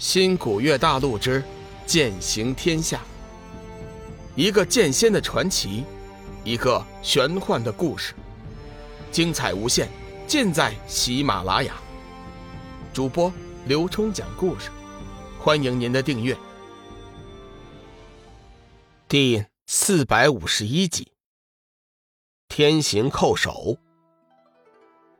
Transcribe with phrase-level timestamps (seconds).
[0.00, 1.44] 新古月大陆之
[1.84, 3.02] 剑行天下，
[4.34, 5.84] 一个剑仙的传奇，
[6.42, 8.14] 一个玄幻的故事，
[9.12, 9.90] 精彩无限，
[10.26, 11.74] 尽在喜马拉雅。
[12.94, 13.30] 主播
[13.66, 14.70] 刘冲讲故事，
[15.38, 16.34] 欢迎您的订阅。
[19.06, 21.12] 第四百五十一集，
[22.48, 23.76] 天行叩首。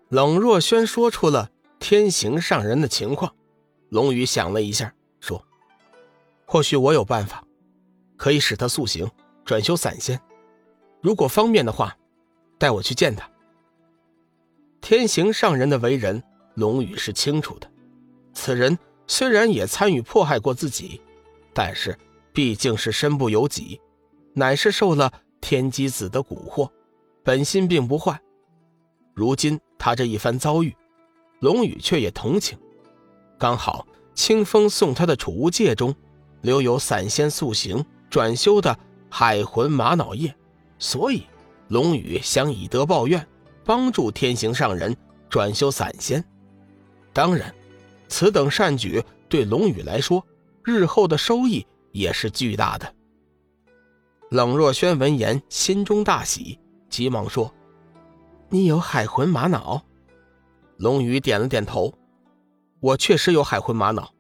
[0.09, 3.35] 冷若轩说出了天行上人的情况。
[3.91, 5.45] 龙宇想了一下，说
[6.46, 7.44] ：“或许我有办法，
[8.17, 9.11] 可以使他塑形，
[9.44, 10.21] 转修散仙。
[11.03, 11.96] 如果方便的话，
[12.57, 13.29] 带我去见他。”
[14.81, 16.22] 天行上人的为人，
[16.54, 17.71] 龙宇是清楚的。
[18.32, 21.00] 此人虽然也参与迫害过自己，
[21.53, 21.98] 但是
[22.32, 23.81] 毕竟是身不由己，
[24.34, 26.70] 乃是受了天机子的蛊惑，
[27.25, 28.20] 本心并不坏。
[29.14, 30.75] 如今他这一番遭遇，
[31.40, 32.56] 龙宇却也同情。
[33.41, 35.94] 刚好清风送他的储物戒中，
[36.42, 38.78] 留有散仙塑形转修的
[39.09, 40.37] 海魂玛瑙叶，
[40.78, 41.25] 所以
[41.69, 43.27] 龙宇想以德报怨，
[43.65, 44.95] 帮助天行上人
[45.31, 46.23] 转修散仙。
[47.15, 47.55] 当然，
[48.09, 50.22] 此等善举对龙宇来说，
[50.62, 52.95] 日后的收益也是巨大的。
[54.28, 56.59] 冷若轩闻言，心中大喜，
[56.91, 57.50] 急忙说
[58.50, 59.83] ：“你有海魂玛瑙？”
[60.77, 61.91] 龙宇点了点头。
[62.81, 64.12] 我确实有海魂玛瑙，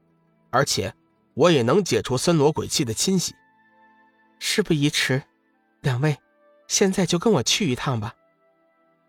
[0.50, 0.94] 而且
[1.34, 3.34] 我也能解除森罗鬼气的侵袭。
[4.38, 5.22] 事不宜迟，
[5.80, 6.18] 两位
[6.68, 8.14] 现在就跟我去一趟吧。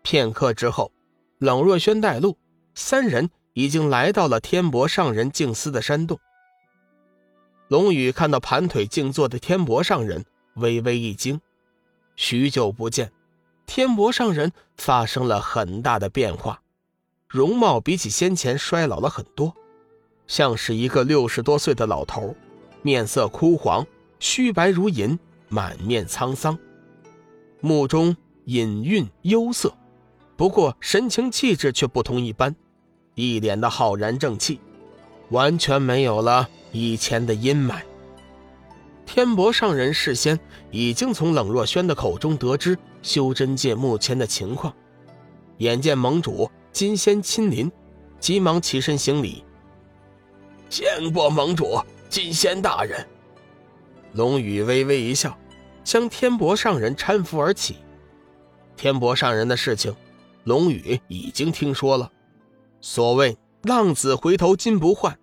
[0.02, 0.90] 片刻之后，
[1.38, 2.38] 冷若轩带路，
[2.74, 6.18] 三人已经来到了天博上人静思的山洞。
[7.68, 11.40] 龙宇看到盘腿静坐的天博上人，微微一惊。
[12.16, 13.12] 许久不见，
[13.66, 16.61] 天博上人发生了很大的变化。
[17.32, 19.54] 容貌比起先前衰老了很多，
[20.26, 22.36] 像是一个六十多岁的老头，
[22.82, 23.86] 面色枯黄，
[24.18, 26.58] 须白如银，满面沧桑，
[27.62, 29.72] 目中隐蕴幽色，
[30.36, 32.54] 不过神情气质却不同一般，
[33.14, 34.60] 一脸的浩然正气，
[35.30, 37.80] 完全没有了以前的阴霾。
[39.06, 40.38] 天博上人事先
[40.70, 44.74] 已经从冷若轩的口中得知修真界目前的情况，
[45.56, 46.50] 眼见盟主。
[46.72, 47.70] 金仙亲临，
[48.18, 49.44] 急忙起身行礼。
[50.70, 51.78] 见过盟主，
[52.08, 53.06] 金仙大人。
[54.14, 55.38] 龙宇微微一笑，
[55.84, 57.76] 将天博上人搀扶而起。
[58.74, 59.94] 天博上人的事情，
[60.44, 62.10] 龙宇已经听说了。
[62.80, 65.18] 所谓浪子回头金不换，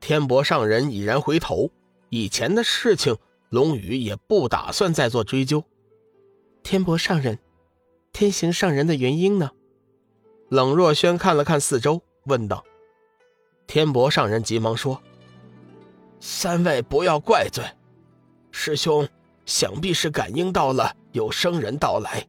[0.00, 1.70] 天博上人已然回头，
[2.10, 3.16] 以前的事情，
[3.50, 5.64] 龙宇也不打算再做追究。
[6.62, 7.40] 天博上人，
[8.12, 9.50] 天行上人的原因呢？
[10.48, 12.64] 冷若轩看了看四周，问道
[13.66, 15.02] ：“天博上人急忙说
[16.20, 17.64] ：‘三位不要怪罪，
[18.52, 19.08] 师兄
[19.44, 22.28] 想必是感应到了有生人到来，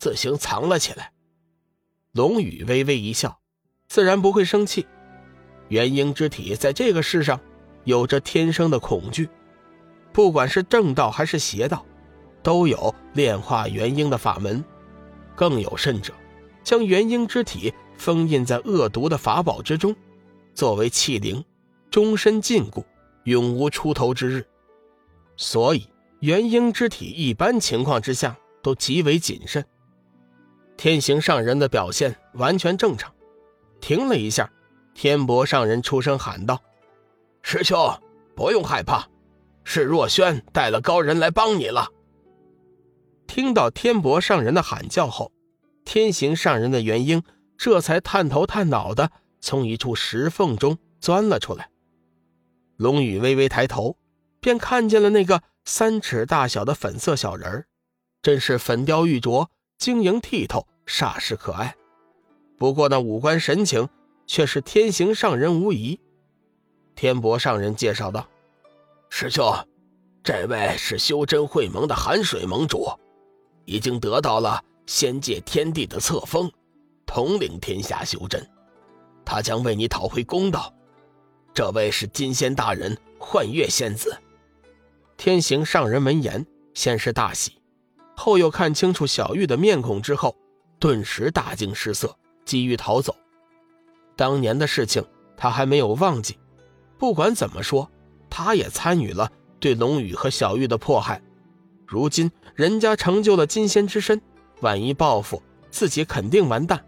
[0.00, 1.12] 自行藏了起来。’
[2.10, 3.38] 龙宇微微一笑，
[3.86, 4.84] 自然不会生气。
[5.68, 7.40] 元婴之体在这个世上
[7.84, 9.28] 有着天生的恐惧，
[10.12, 11.86] 不管是正道还是邪道，
[12.42, 14.64] 都有炼化元婴的法门，
[15.36, 16.12] 更有甚者。”
[16.62, 19.94] 将元婴之体封印在恶毒的法宝之中，
[20.54, 21.44] 作为器灵，
[21.90, 22.84] 终身禁锢，
[23.24, 24.46] 永无出头之日。
[25.36, 25.88] 所以
[26.20, 29.64] 元婴之体一般情况之下都极为谨慎。
[30.76, 33.12] 天行上人的表现完全正常。
[33.80, 34.50] 停了一下，
[34.94, 36.60] 天博上人出声喊道
[37.42, 38.00] ：“师兄，
[38.36, 39.06] 不用害怕，
[39.64, 41.88] 是若轩带了高人来帮你了。”
[43.26, 45.32] 听到天博上人的喊叫后。
[45.84, 47.22] 天行上人的元婴
[47.56, 49.10] 这才探头探脑的
[49.40, 51.70] 从一处石缝中钻了出来。
[52.76, 53.96] 龙宇微微抬头，
[54.40, 57.66] 便看见了那个三尺大小的粉色小人儿，
[58.22, 59.48] 真是粉雕玉琢、
[59.78, 61.76] 晶莹剔透，煞是可爱。
[62.58, 63.88] 不过那五官神情
[64.26, 66.00] 却是天行上人无疑。
[66.94, 68.28] 天博上人介绍道
[69.10, 69.52] ：“师兄，
[70.22, 72.88] 这位是修真会盟的寒水盟主，
[73.64, 76.50] 已经得到了。”仙界天地的册封，
[77.06, 78.46] 统领天下修真，
[79.24, 80.72] 他将为你讨回公道。
[81.54, 84.16] 这位是金仙大人幻月仙子。
[85.16, 86.44] 天行上人闻言，
[86.74, 87.60] 先是大喜，
[88.16, 90.34] 后又看清楚小玉的面孔之后，
[90.78, 93.14] 顿时大惊失色，急于逃走。
[94.16, 95.04] 当年的事情
[95.36, 96.38] 他还没有忘记，
[96.98, 97.90] 不管怎么说，
[98.28, 99.30] 他也参与了
[99.60, 101.22] 对龙宇和小玉的迫害。
[101.86, 104.20] 如今人家成就了金仙之身。
[104.62, 106.84] 万一报复自己，肯定完蛋。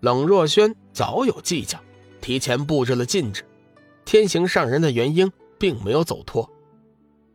[0.00, 1.78] 冷若轩早有计较，
[2.20, 3.44] 提前布置了禁制，
[4.04, 6.50] 天行上人的元婴并没有走脱。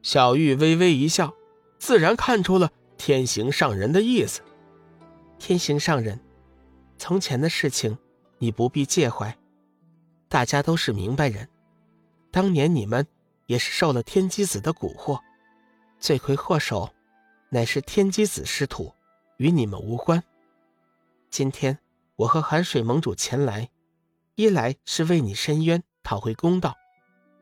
[0.02, 1.34] 小玉微微一笑，
[1.78, 4.42] 自然看出了天行上人的意思。
[5.38, 6.20] 天行上人，
[6.98, 7.98] 从前的事情
[8.38, 9.38] 你不必介怀，
[10.30, 11.48] 大家都是明白人。
[12.32, 13.06] 当年你们
[13.48, 15.20] 也是受了天机子的蛊惑，
[16.00, 16.90] 罪魁祸首
[17.50, 18.94] 乃是天机子师徒，
[19.42, 20.24] 与你们无关。
[21.32, 21.80] 今天
[22.16, 23.72] 我和寒水盟主前来，
[24.36, 26.74] 一来是为你伸冤，讨回公道；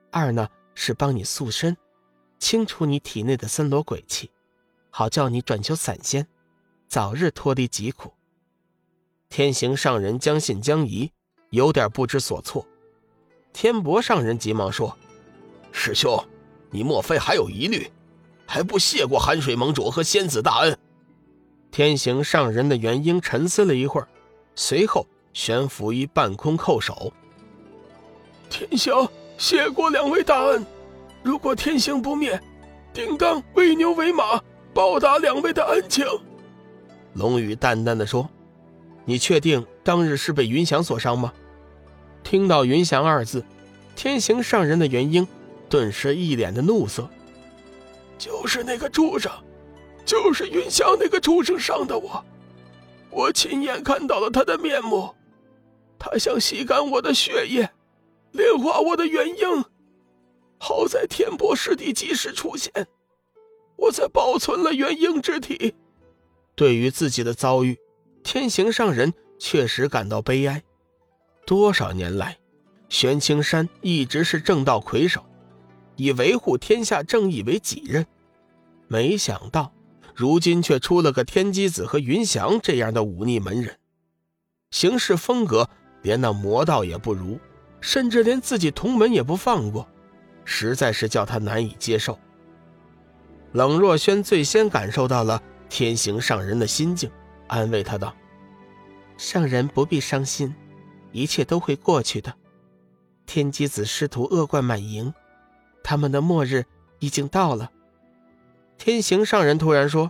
[0.10, 1.75] 二呢是帮你塑身。
[2.40, 4.31] 清除你体内的森罗鬼气，
[4.90, 6.25] 好叫你转求散仙，
[6.88, 8.13] 早日脱离疾苦。
[9.28, 11.12] 天行上人将信将疑，
[11.50, 12.66] 有点不知所措。
[13.51, 14.98] 天博上人急忙说
[15.74, 16.25] ：“师兄，
[16.72, 17.92] 你莫非还有疑虑？
[18.46, 20.80] 还不谢过寒水盟主和仙子大恩？”
[21.71, 24.07] 天行上人的元婴沉思了一会儿，
[24.56, 27.13] 随后悬浮于半空叩首
[28.50, 28.94] ：“天行
[29.38, 30.66] 谢过两位大恩。”
[31.21, 32.39] 如果天行不灭，
[32.94, 34.42] 定当为牛为马，
[34.74, 36.06] 报答两位的恩情。”
[37.13, 38.30] 龙宇淡淡的说
[39.06, 41.33] ，“你确定当日是被云翔所伤吗？”
[42.24, 43.44] 听到“云翔”二字，
[43.95, 45.27] 天行上人的元婴
[45.69, 47.10] 顿时一脸的怒色。
[48.18, 49.31] 就是那个畜生，
[50.10, 52.26] 就是云霄那个畜生伤的我，
[53.12, 55.14] 我亲眼看到了他的面目，
[56.00, 57.70] 他想吸干我的血液，
[58.32, 59.64] 炼化我的元婴。
[60.58, 62.72] 好在天波师弟及时出现，
[63.76, 65.76] 我才保存了元婴之体。
[66.56, 67.78] 对于自己的遭遇，
[68.24, 70.64] 天行上人确实感到悲哀。
[71.46, 72.36] 多少年来，
[72.90, 75.24] 玄青山一直是正道魁首，
[75.98, 78.04] 以维护天下正义为己任。
[78.88, 79.72] 没想到，
[80.19, 83.80] 如今却出了个天机子和云翔这样的忤逆门人，
[84.69, 85.69] 行事风格
[86.01, 87.39] 连那魔道也不如，
[87.80, 89.88] 甚至连自己同门也不放过。
[90.44, 92.19] 实在是叫他难以接受。
[93.54, 97.10] 冷若轩最先感受到了天行上人的心境，
[97.48, 98.13] 安慰他道
[99.15, 100.54] ：“上人不必伤心，
[101.13, 102.36] 一切都会过去的。
[103.25, 105.13] 天机子师徒恶贯满盈，
[105.81, 106.65] 他们的末日
[107.00, 107.72] 已经到了。”
[108.80, 110.10] 天行上人突然说：“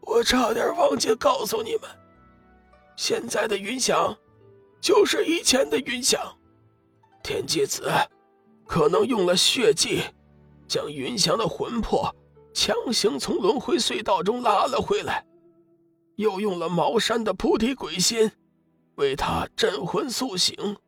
[0.00, 1.82] 我差点忘记告诉你们，
[2.96, 4.16] 现在的云翔，
[4.80, 6.38] 就是以前的云翔，
[7.22, 7.92] 天机子。”
[8.64, 10.00] 可能用了血迹，
[10.66, 12.14] 将云翔的魂魄
[12.54, 15.26] 强行从轮回隧道中拉了回来，
[16.16, 18.30] 又用了茅山的菩提鬼心，
[18.94, 20.78] 为他镇魂苏醒。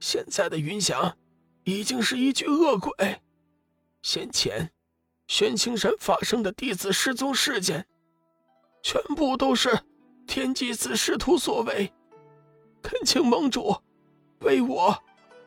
[0.00, 1.16] 现在的云翔，
[1.62, 2.92] 已经是一具恶鬼。
[4.00, 4.72] 先前
[5.32, 7.86] 玄青山发生的弟子失踪事件，
[8.82, 9.80] 全部都是
[10.26, 11.90] 天机子师徒所为。
[12.82, 13.74] 恳请盟主，
[14.40, 14.94] 为我，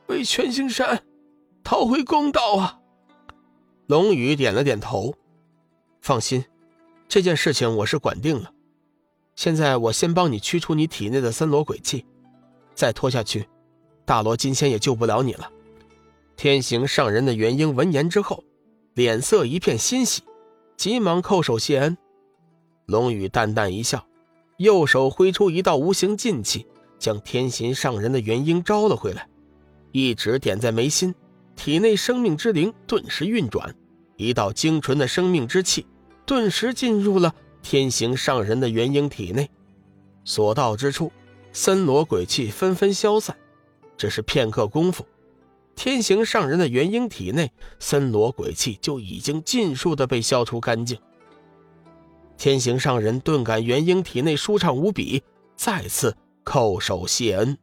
[0.07, 1.05] 为全青山。
[1.63, 2.79] 讨回公道啊！
[3.85, 5.13] 龙宇点了点头，
[6.01, 6.43] 放心，
[7.07, 8.51] 这件事情我是管定了。
[9.35, 12.03] 现在我先帮你驱除你体内的森罗鬼气，
[12.73, 13.47] 再拖下去，
[14.03, 15.47] 大罗金仙也救不了你了。
[16.35, 18.43] 天行上人的元婴闻言之后，
[18.95, 20.21] 脸色一片欣喜，
[20.77, 21.97] 急忙叩首谢恩。
[22.85, 24.07] 龙宇淡淡一笑，
[24.55, 26.65] 右手挥出一道无形劲气，
[26.97, 29.27] 将天行上人的元婴招了回来，
[29.91, 31.13] 一指点在眉心。
[31.57, 33.75] 体内生命之灵顿时运转，
[34.15, 35.85] 一道精纯的生命之气
[36.25, 39.49] 顿时进入了天行上人的元婴体内。
[40.23, 41.11] 所到之处，
[41.51, 43.35] 森罗鬼气纷纷消散。
[43.97, 45.05] 只是片刻功夫，
[45.75, 50.97] 天行上人的元婴体内森罗鬼气就已经尽数的被消除干净。
[52.37, 55.23] 天行上人顿感元婴体内舒畅无比，
[55.55, 57.57] 再次叩首谢恩。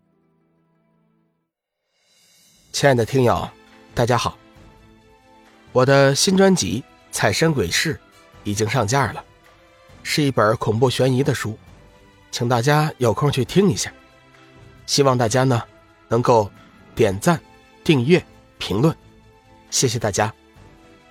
[2.72, 3.48] 亲爱的听友。
[3.94, 4.38] 大家好，
[5.70, 7.94] 我的新专辑《彩山鬼事》
[8.42, 9.22] 已经上架了，
[10.02, 11.58] 是一本恐怖悬疑的书，
[12.30, 13.92] 请大家有空去听一下。
[14.86, 15.62] 希望大家呢
[16.08, 16.50] 能够
[16.94, 17.38] 点赞、
[17.84, 18.24] 订阅、
[18.58, 18.94] 评论，
[19.70, 20.32] 谢谢大家。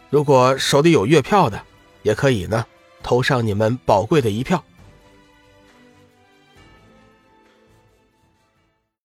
[0.10, 1.62] 如果手里有月票的，
[2.04, 2.66] 也可以呢
[3.02, 4.64] 投上你们宝贵的一票。